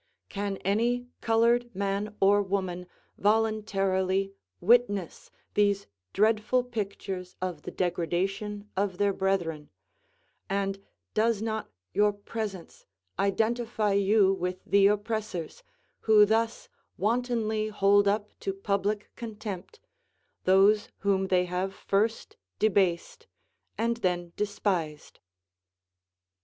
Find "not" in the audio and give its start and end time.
11.43-11.69